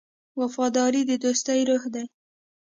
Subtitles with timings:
[0.39, 2.05] وفاداري د دوستۍ روح دی.